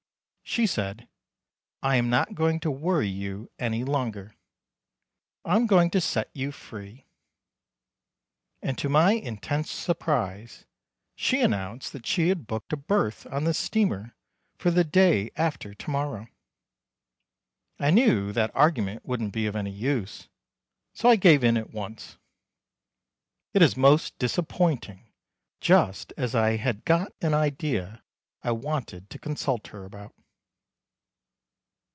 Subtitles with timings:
[0.43, 1.07] She said:
[1.81, 4.35] "I am not going to worry you any longer.
[5.45, 7.05] I am going to set you free."
[8.61, 10.65] And to my intense surprise
[11.15, 14.13] she announced that she had booked a berth on the steamer
[14.57, 16.27] for the day after to morrow.
[17.79, 20.27] I knew that argument wouldn't be of any use,
[20.91, 22.17] so I gave in at once.
[23.53, 25.13] It is most disappointing
[25.61, 28.03] just as I had got an idea
[28.43, 30.13] I wanted to consult her about.